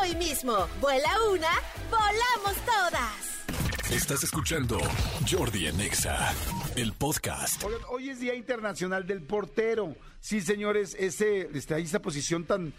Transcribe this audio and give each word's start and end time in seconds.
hoy 0.00 0.14
mismo. 0.16 0.66
Vuela 0.80 1.10
una, 1.32 1.50
volamos 1.90 2.56
todas. 2.64 3.34
Estás 3.90 4.24
escuchando 4.24 4.78
Jordi 5.30 5.68
Anexa, 5.68 6.32
el 6.76 6.92
podcast. 6.92 7.62
Oigan, 7.64 7.80
hoy 7.90 8.10
es 8.10 8.20
Día 8.20 8.34
Internacional 8.34 9.06
del 9.06 9.22
Portero. 9.22 9.94
Sí, 10.20 10.40
señores, 10.40 10.96
ese, 10.98 11.48
este, 11.54 11.78
esa 11.80 12.00
posición 12.00 12.44
tan 12.44 12.72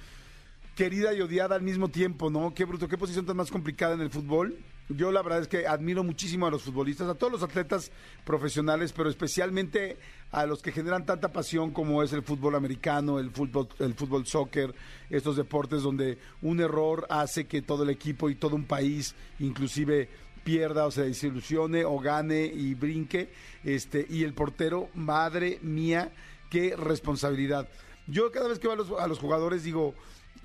querida 0.76 1.14
y 1.14 1.22
odiada 1.22 1.56
al 1.56 1.62
mismo 1.62 1.90
tiempo, 1.90 2.30
¿no? 2.30 2.54
Qué 2.54 2.66
bruto, 2.66 2.88
qué 2.88 2.98
posición 2.98 3.26
tan 3.26 3.38
más 3.38 3.52
complicada 3.52 3.94
en 3.94 4.02
el 4.02 4.10
fútbol. 4.10 4.58
Yo 4.90 5.12
la 5.12 5.24
verdad 5.24 5.42
es 5.42 5.48
que 5.48 5.66
admiro 5.66 6.04
muchísimo 6.04 6.46
a 6.46 6.52
los 6.52 6.62
futbolistas, 6.62 7.08
a 7.10 7.16
todos 7.16 7.34
los 7.34 7.44
atletas 7.44 7.92
profesionales, 8.24 8.94
pero 8.94 9.10
especialmente 9.10 9.98
a 10.32 10.46
los 10.46 10.62
que 10.62 10.72
generan 10.72 11.06
tanta 11.06 11.32
pasión 11.32 11.72
como 11.72 12.04
es 12.04 12.14
el 12.14 12.22
fútbol 12.22 12.54
americano, 12.54 13.18
el 13.18 13.32
fútbol, 13.32 13.68
el 13.80 13.96
fútbol 13.96 14.28
soccer, 14.28 14.76
estos 15.10 15.38
deportes 15.38 15.82
donde 15.82 16.20
un 16.44 16.60
error 16.60 17.08
hace 17.10 17.48
que 17.48 17.64
todo 17.64 17.82
el 17.84 17.90
equipo 17.90 18.30
y 18.30 18.36
todo 18.36 18.56
un 18.56 18.66
país, 18.66 19.16
inclusive 19.40 20.08
pierda 20.44 20.86
o 20.86 20.92
se 20.92 21.06
desilusione 21.06 21.84
o 21.84 22.00
gane 22.00 22.46
y 22.46 22.76
brinque, 22.76 23.32
este, 23.64 24.06
y 24.08 24.24
el 24.24 24.36
portero, 24.36 24.90
madre 24.94 25.58
mía, 25.64 26.14
qué 26.52 26.76
responsabilidad. 26.76 27.68
Yo 28.06 28.32
cada 28.32 28.50
vez 28.50 28.60
que 28.60 28.68
veo 28.68 28.74
a 28.74 28.78
los, 28.78 28.92
a 29.00 29.08
los 29.08 29.18
jugadores 29.18 29.64
digo, 29.64 29.96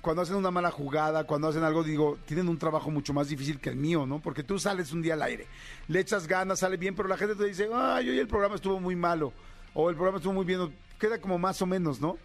cuando 0.01 0.23
hacen 0.23 0.35
una 0.35 0.51
mala 0.51 0.71
jugada, 0.71 1.25
cuando 1.25 1.47
hacen 1.47 1.63
algo, 1.63 1.83
digo, 1.83 2.17
tienen 2.25 2.49
un 2.49 2.57
trabajo 2.57 2.89
mucho 2.89 3.13
más 3.13 3.29
difícil 3.29 3.59
que 3.59 3.69
el 3.69 3.75
mío, 3.75 4.05
¿no? 4.05 4.19
Porque 4.19 4.43
tú 4.43 4.59
sales 4.59 4.91
un 4.91 5.01
día 5.01 5.13
al 5.13 5.21
aire, 5.21 5.47
le 5.87 5.99
echas 5.99 6.27
ganas, 6.27 6.59
sale 6.59 6.77
bien, 6.77 6.95
pero 6.95 7.07
la 7.07 7.17
gente 7.17 7.35
te 7.35 7.45
dice, 7.45 7.69
ay, 7.73 8.09
hoy 8.09 8.19
el 8.19 8.27
programa 8.27 8.55
estuvo 8.55 8.79
muy 8.79 8.95
malo, 8.95 9.31
o 9.73 9.89
el 9.89 9.95
programa 9.95 10.17
estuvo 10.17 10.33
muy 10.33 10.45
bien, 10.45 10.73
queda 10.99 11.19
como 11.19 11.37
más 11.37 11.61
o 11.61 11.65
menos, 11.65 12.01
¿no? 12.01 12.17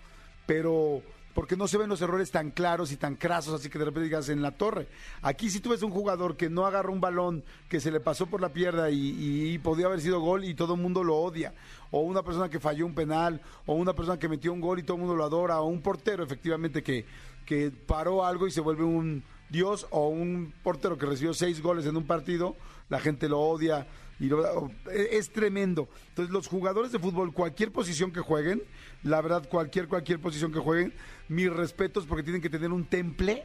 Pero 0.46 1.02
porque 1.34 1.54
no 1.54 1.68
se 1.68 1.76
ven 1.76 1.90
los 1.90 2.00
errores 2.00 2.30
tan 2.30 2.50
claros 2.50 2.92
y 2.92 2.96
tan 2.96 3.14
crasos, 3.14 3.52
así 3.52 3.68
que 3.68 3.78
de 3.78 3.84
repente 3.84 4.04
digas 4.04 4.30
en 4.30 4.40
la 4.40 4.52
torre. 4.52 4.88
Aquí 5.20 5.50
si 5.50 5.60
tú 5.60 5.68
ves 5.68 5.82
un 5.82 5.90
jugador 5.90 6.34
que 6.34 6.48
no 6.48 6.64
agarra 6.64 6.88
un 6.88 7.02
balón, 7.02 7.44
que 7.68 7.78
se 7.78 7.90
le 7.90 8.00
pasó 8.00 8.24
por 8.24 8.40
la 8.40 8.54
pierna 8.54 8.88
y, 8.88 9.52
y 9.52 9.58
podía 9.58 9.84
haber 9.84 10.00
sido 10.00 10.18
gol 10.20 10.44
y 10.44 10.54
todo 10.54 10.76
el 10.76 10.80
mundo 10.80 11.04
lo 11.04 11.16
odia, 11.16 11.52
o 11.90 12.00
una 12.00 12.22
persona 12.22 12.48
que 12.48 12.58
falló 12.58 12.86
un 12.86 12.94
penal, 12.94 13.42
o 13.66 13.74
una 13.74 13.92
persona 13.92 14.18
que 14.18 14.30
metió 14.30 14.50
un 14.50 14.62
gol 14.62 14.78
y 14.78 14.82
todo 14.82 14.94
el 14.94 15.02
mundo 15.02 15.14
lo 15.14 15.24
adora, 15.24 15.60
o 15.60 15.66
un 15.66 15.82
portero 15.82 16.24
efectivamente 16.24 16.82
que, 16.82 17.04
que 17.46 17.70
paró 17.70 18.24
algo 18.26 18.46
y 18.46 18.50
se 18.50 18.60
vuelve 18.60 18.84
un 18.84 19.22
dios, 19.48 19.86
o 19.90 20.08
un 20.08 20.52
portero 20.62 20.98
que 20.98 21.06
recibió 21.06 21.32
seis 21.32 21.62
goles 21.62 21.86
en 21.86 21.96
un 21.96 22.04
partido, 22.04 22.56
la 22.88 22.98
gente 22.98 23.28
lo 23.28 23.40
odia 23.40 23.86
y 24.18 24.26
lo- 24.26 24.70
es 24.90 25.30
tremendo. 25.30 25.88
Entonces 26.08 26.32
los 26.32 26.48
jugadores 26.48 26.90
de 26.90 26.98
fútbol, 26.98 27.32
cualquier 27.32 27.70
posición 27.70 28.10
que 28.12 28.20
jueguen, 28.20 28.62
la 29.04 29.20
verdad, 29.20 29.48
cualquier, 29.48 29.86
cualquier 29.88 30.20
posición 30.20 30.52
que 30.52 30.58
jueguen, 30.58 30.92
mis 31.28 31.52
respetos 31.52 32.06
porque 32.06 32.24
tienen 32.24 32.42
que 32.42 32.50
tener 32.50 32.72
un 32.72 32.84
temple 32.86 33.44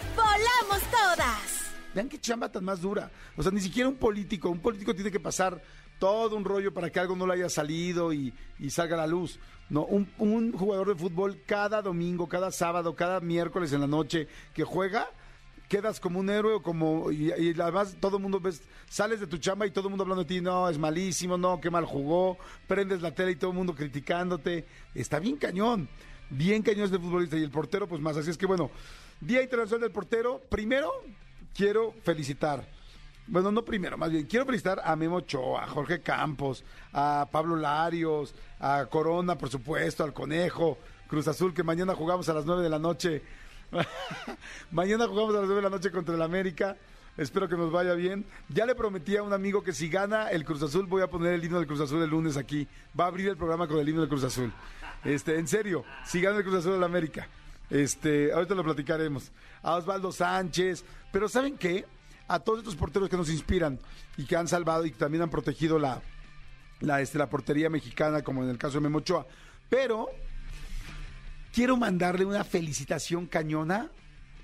volamos 0.15 0.81
todas. 0.89 1.71
Vean 1.93 2.09
qué 2.09 2.19
chamba 2.19 2.51
tan 2.51 2.63
más 2.63 2.81
dura. 2.81 3.11
O 3.35 3.43
sea, 3.43 3.51
ni 3.51 3.59
siquiera 3.59 3.89
un 3.89 3.95
político. 3.95 4.49
Un 4.49 4.59
político 4.59 4.95
tiene 4.95 5.11
que 5.11 5.19
pasar 5.19 5.61
todo 5.99 6.35
un 6.35 6.45
rollo 6.45 6.73
para 6.73 6.89
que 6.89 6.99
algo 6.99 7.15
no 7.15 7.27
le 7.27 7.33
haya 7.33 7.49
salido 7.49 8.11
y, 8.11 8.33
salga 8.69 8.95
a 8.95 8.99
la 8.99 9.07
luz. 9.07 9.39
No, 9.69 9.85
un, 9.85 10.09
un 10.17 10.51
jugador 10.51 10.87
de 10.89 10.95
fútbol 10.95 11.43
cada 11.45 11.81
domingo, 11.81 12.27
cada 12.27 12.51
sábado, 12.51 12.95
cada 12.95 13.19
miércoles 13.19 13.71
en 13.71 13.81
la 13.81 13.87
noche 13.87 14.27
que 14.53 14.63
juega, 14.63 15.09
quedas 15.69 16.01
como 16.01 16.19
un 16.19 16.29
héroe 16.29 16.55
o 16.55 16.61
como 16.61 17.11
y, 17.11 17.31
y 17.31 17.55
además 17.57 17.95
todo 18.01 18.17
el 18.17 18.23
mundo 18.23 18.41
ves, 18.41 18.61
sales 18.89 19.21
de 19.21 19.27
tu 19.27 19.37
chamba 19.37 19.65
y 19.65 19.71
todo 19.71 19.87
el 19.87 19.91
mundo 19.91 20.03
hablando 20.03 20.25
de 20.25 20.27
ti, 20.27 20.41
no, 20.41 20.67
es 20.67 20.77
malísimo, 20.77 21.37
no, 21.37 21.61
qué 21.61 21.69
mal 21.69 21.85
jugó, 21.85 22.37
prendes 22.67 23.01
la 23.01 23.13
tele 23.13 23.31
y 23.31 23.35
todo 23.35 23.51
el 23.51 23.57
mundo 23.57 23.73
criticándote. 23.73 24.65
Está 24.93 25.19
bien 25.19 25.37
cañón. 25.37 25.87
Bien 26.31 26.63
cañón 26.63 26.85
este 26.85 26.97
futbolista 26.97 27.37
y 27.37 27.43
el 27.43 27.51
portero 27.51 27.87
pues 27.87 28.01
más. 28.01 28.15
Así 28.15 28.29
es 28.29 28.37
que 28.37 28.45
bueno, 28.45 28.71
Día 29.19 29.43
Internacional 29.43 29.81
del 29.81 29.91
Portero, 29.91 30.41
primero 30.49 30.89
quiero 31.53 31.93
felicitar. 32.03 32.65
Bueno, 33.27 33.51
no 33.51 33.63
primero, 33.63 33.97
más 33.97 34.11
bien, 34.11 34.25
quiero 34.25 34.45
felicitar 34.45 34.81
a 34.83 34.95
Memo 34.95 35.17
Ochoa, 35.17 35.63
a 35.63 35.67
Jorge 35.67 36.01
Campos, 36.01 36.63
a 36.91 37.27
Pablo 37.31 37.55
Larios, 37.55 38.33
a 38.59 38.87
Corona, 38.89 39.37
por 39.37 39.49
supuesto, 39.49 40.03
al 40.03 40.13
Conejo, 40.13 40.77
Cruz 41.07 41.27
Azul, 41.27 41.53
que 41.53 41.63
mañana 41.63 41.93
jugamos 41.95 42.27
a 42.29 42.33
las 42.33 42.45
9 42.45 42.63
de 42.63 42.69
la 42.69 42.79
noche. 42.79 43.21
mañana 44.71 45.07
jugamos 45.07 45.35
a 45.35 45.39
las 45.39 45.47
9 45.47 45.55
de 45.55 45.69
la 45.69 45.69
noche 45.69 45.91
contra 45.91 46.15
el 46.15 46.21
América. 46.21 46.77
Espero 47.17 47.49
que 47.49 47.57
nos 47.57 47.71
vaya 47.71 47.93
bien. 47.93 48.25
Ya 48.49 48.65
le 48.65 48.73
prometí 48.73 49.17
a 49.17 49.23
un 49.23 49.33
amigo 49.33 49.63
que 49.63 49.73
si 49.73 49.89
gana 49.89 50.29
el 50.29 50.45
Cruz 50.45 50.63
Azul, 50.63 50.85
voy 50.85 51.01
a 51.01 51.07
poner 51.07 51.33
el 51.33 51.43
himno 51.43 51.57
del 51.57 51.67
Cruz 51.67 51.81
Azul 51.81 52.01
el 52.01 52.09
lunes 52.09 52.37
aquí. 52.37 52.67
Va 52.97 53.05
a 53.05 53.07
abrir 53.07 53.27
el 53.27 53.37
programa 53.37 53.67
con 53.67 53.79
el 53.79 53.87
himno 53.87 54.01
del 54.01 54.09
Cruz 54.09 54.23
Azul. 54.23 54.51
Este, 55.03 55.37
en 55.37 55.47
serio, 55.47 55.83
si 56.05 56.21
gana 56.21 56.37
el 56.37 56.43
Cruz 56.43 56.55
Azul 56.55 56.73
del 56.73 56.83
América. 56.83 57.27
Este, 57.69 58.31
ahorita 58.31 58.55
lo 58.55 58.63
platicaremos. 58.63 59.31
A 59.61 59.75
Osvaldo 59.75 60.11
Sánchez. 60.11 60.85
Pero 61.11 61.27
¿saben 61.27 61.57
qué? 61.57 61.85
A 62.27 62.39
todos 62.39 62.59
estos 62.59 62.75
porteros 62.75 63.09
que 63.09 63.17
nos 63.17 63.29
inspiran 63.29 63.77
y 64.15 64.25
que 64.25 64.35
han 64.37 64.47
salvado 64.47 64.85
y 64.85 64.91
que 64.91 64.97
también 64.97 65.23
han 65.23 65.29
protegido 65.29 65.77
la, 65.77 66.01
la, 66.79 67.01
este, 67.01 67.17
la 67.17 67.29
portería 67.29 67.69
mexicana, 67.69 68.21
como 68.21 68.43
en 68.43 68.49
el 68.49 68.57
caso 68.57 68.75
de 68.75 68.81
Memo 68.81 68.99
Ochoa. 68.99 69.25
Pero 69.69 70.07
quiero 71.53 71.75
mandarle 71.75 72.23
una 72.23 72.43
felicitación 72.45 73.25
cañona, 73.25 73.89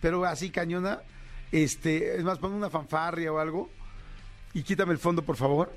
pero 0.02 0.26
así 0.26 0.50
cañona. 0.50 1.00
Este, 1.52 2.18
es 2.18 2.24
más, 2.24 2.40
pon 2.40 2.54
una 2.54 2.70
fanfarria 2.70 3.32
o 3.32 3.40
algo 3.40 3.70
y 4.54 4.64
quítame 4.64 4.92
el 4.92 5.00
fondo, 5.00 5.24
por 5.24 5.38
favor. 5.38 5.74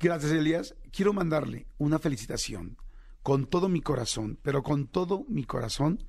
Gracias, 0.00 0.32
Elías. 0.32 0.74
Quiero 0.92 1.12
mandarle 1.12 1.66
una 1.78 1.98
felicitación 1.98 2.76
con 3.22 3.46
todo 3.46 3.68
mi 3.68 3.80
corazón, 3.80 4.38
pero 4.42 4.62
con 4.62 4.86
todo 4.86 5.24
mi 5.28 5.44
corazón, 5.44 6.04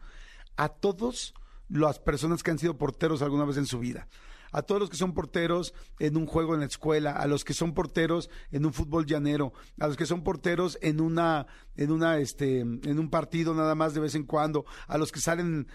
a 0.57 0.69
todas 0.69 1.34
las 1.69 2.00
personas 2.00 2.44
que 2.44 2.52
han 2.52 2.59
sido 2.59 2.78
porteros 2.78 3.22
alguna 3.22 3.46
vez 3.46 3.57
en 3.57 3.66
su 3.66 3.80
vida. 3.80 4.07
A 4.52 4.63
todos 4.63 4.81
los 4.81 4.90
que 4.90 4.97
son 4.97 5.13
porteros 5.13 5.74
en 6.00 6.18
un 6.18 6.25
juego 6.25 6.53
en 6.53 6.62
la 6.62 6.66
escuela, 6.66 7.12
a 7.12 7.28
los 7.28 7.46
que 7.46 7.53
son 7.53 7.74
porteros 7.74 8.30
en 8.52 8.66
un 8.66 8.74
fútbol 8.74 9.06
llanero, 9.06 9.53
a 9.80 9.88
los 9.88 9.96
que 9.96 10.07
son 10.07 10.24
porteros 10.24 10.80
en 10.81 11.02
una, 11.02 11.46
en 11.75 11.91
una, 11.91 12.18
este, 12.18 12.62
en 12.62 13.00
un 13.00 13.09
partido 13.09 13.53
nada 13.53 13.75
más 13.75 13.94
de 13.94 14.00
vez 14.00 14.16
en 14.16 14.24
cuando, 14.24 14.66
a 14.88 14.97
los 14.97 15.12
que 15.12 15.19
salen, 15.19 15.68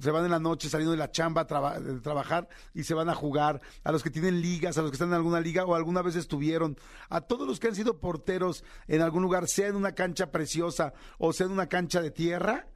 se 0.00 0.10
van 0.10 0.26
en 0.26 0.30
la 0.30 0.38
noche 0.38 0.68
saliendo 0.68 0.92
de 0.92 0.98
la 0.98 1.10
chamba 1.10 1.46
a 1.48 1.80
de 1.80 2.00
trabajar 2.00 2.48
y 2.74 2.84
se 2.84 2.92
van 2.92 3.08
a 3.08 3.14
jugar, 3.14 3.62
a 3.82 3.92
los 3.92 4.02
que 4.02 4.10
tienen 4.10 4.42
ligas, 4.42 4.76
a 4.76 4.82
los 4.82 4.90
que 4.90 4.96
están 4.96 5.08
en 5.08 5.14
alguna 5.14 5.40
liga 5.40 5.64
o 5.64 5.74
alguna 5.74 6.02
vez 6.02 6.14
estuvieron, 6.14 6.76
a 7.08 7.22
todos 7.22 7.48
los 7.48 7.58
que 7.58 7.68
han 7.68 7.74
sido 7.74 7.98
porteros 7.98 8.62
en 8.88 9.00
algún 9.00 9.22
lugar, 9.22 9.48
sea 9.48 9.68
en 9.68 9.76
una 9.76 9.92
cancha 9.92 10.30
preciosa 10.30 10.92
o 11.18 11.32
sea 11.32 11.46
en 11.46 11.52
una 11.52 11.68
cancha 11.68 12.02
de 12.02 12.10
tierra, 12.10 12.66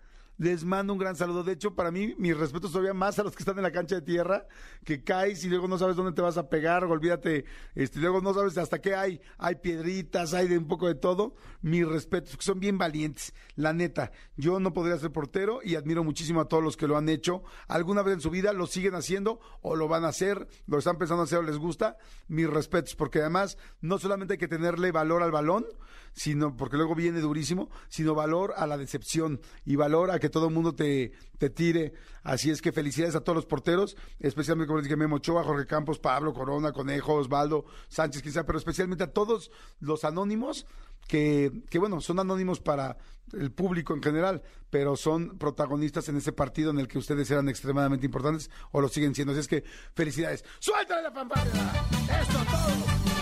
les 0.43 0.65
mando 0.65 0.93
un 0.93 0.99
gran 0.99 1.15
saludo. 1.15 1.44
De 1.44 1.53
hecho, 1.53 1.77
para 1.77 1.93
mí, 1.93 2.17
mis 2.19 2.37
respetos 2.37 2.73
todavía 2.73 2.94
más 2.94 3.17
a 3.17 3.23
los 3.23 3.37
que 3.37 3.43
están 3.43 3.59
en 3.59 3.62
la 3.62 3.71
cancha 3.71 3.94
de 3.94 4.03
tierra, 4.03 4.49
que 4.85 5.05
caes 5.05 5.44
y 5.44 5.49
luego 5.49 5.69
no 5.69 5.79
sabes 5.79 5.94
dónde 5.94 6.11
te 6.11 6.21
vas 6.21 6.37
a 6.37 6.49
pegar, 6.49 6.83
olvídate, 6.83 7.44
este, 7.77 8.00
luego 8.00 8.21
no 8.21 8.35
sabes 8.35 8.59
hasta 8.59 8.81
qué 8.81 8.97
hay, 8.97 9.21
hay 9.39 9.55
piedritas, 9.55 10.35
hay 10.35 10.49
de 10.49 10.59
un 10.59 10.67
poco 10.67 10.89
de 10.89 10.97
todo. 10.97 11.37
Mis 11.61 11.87
respetos, 11.87 12.37
que 12.37 12.43
son 12.43 12.59
bien 12.59 12.77
valientes, 12.77 13.33
la 13.55 13.73
neta. 13.73 14.11
Yo 14.37 14.59
no 14.59 14.73
podría 14.73 14.99
ser 14.99 15.12
portero 15.12 15.61
y 15.62 15.77
admiro 15.77 16.03
muchísimo 16.03 16.41
a 16.41 16.49
todos 16.49 16.65
los 16.65 16.77
que 16.77 16.89
lo 16.89 16.97
han 16.97 17.09
hecho 17.09 17.44
alguna 17.69 18.03
vez 18.03 18.15
en 18.15 18.21
su 18.21 18.31
vida, 18.31 18.53
lo 18.53 18.67
siguen 18.67 18.97
haciendo 18.97 19.39
o 19.61 19.77
lo 19.77 19.87
van 19.87 20.05
a 20.05 20.09
hacer, 20.09 20.49
lo 20.67 20.79
están 20.79 20.99
pensando 20.99 21.23
hacer 21.23 21.39
o 21.39 21.43
les 21.43 21.59
gusta. 21.59 21.99
Mis 22.27 22.50
respetos, 22.50 22.97
porque 22.97 23.21
además 23.21 23.59
no 23.81 24.00
solamente 24.00 24.35
hay 24.35 24.39
que 24.39 24.49
tenerle 24.49 24.91
valor 24.91 25.23
al 25.23 25.31
balón, 25.31 25.67
sino 26.15 26.56
porque 26.56 26.77
luego 26.77 26.97
viene 26.97 27.21
durísimo, 27.21 27.71
sino 27.89 28.17
valor 28.17 28.55
a 28.56 28.67
la 28.67 28.77
decepción 28.77 29.41
y 29.65 29.77
valor 29.77 30.11
a 30.11 30.19
que 30.19 30.31
todo 30.32 30.49
el 30.49 30.55
mundo 30.55 30.75
te, 30.75 31.12
te 31.38 31.49
tire. 31.49 31.93
Así 32.25 32.50
es 32.50 32.61
que 32.61 32.73
felicidades 32.73 33.14
a 33.14 33.20
todos 33.20 33.37
los 33.37 33.46
porteros, 33.46 33.96
especialmente 34.19 34.67
como 34.67 34.79
les 34.79 34.84
dije, 34.84 34.96
Memo 34.96 35.17
Ochoa, 35.17 35.44
Jorge 35.44 35.67
Campos, 35.67 36.00
Pablo, 36.00 36.32
Corona, 36.32 36.73
Conejo, 36.73 37.14
Osvaldo, 37.14 37.64
Sánchez, 37.88 38.23
quizá, 38.23 38.44
pero 38.44 38.58
especialmente 38.58 39.05
a 39.05 39.12
todos 39.12 39.52
los 39.79 40.05
anónimos 40.05 40.67
que, 41.06 41.52
que, 41.70 41.79
bueno, 41.79 42.00
son 42.00 42.19
anónimos 42.19 42.61
para 42.61 42.96
el 43.32 43.52
público 43.52 43.94
en 43.94 44.02
general, 44.02 44.43
pero 44.70 44.96
son 44.96 45.38
protagonistas 45.38 46.08
en 46.08 46.17
ese 46.17 46.32
partido 46.32 46.70
en 46.70 46.79
el 46.79 46.88
que 46.88 46.99
ustedes 46.99 47.31
eran 47.31 47.49
extremadamente 47.49 48.06
importantes 48.06 48.50
o 48.73 48.81
lo 48.81 48.88
siguen 48.88 49.14
siendo. 49.14 49.32
Así 49.32 49.40
es 49.40 49.49
que 49.49 49.64
felicidades. 49.94 50.44
¡Suéltale 50.58 51.02
la 51.02 51.12
pantalla! 51.12 51.87
¡Eso 52.20 52.38
todo! 52.44 53.22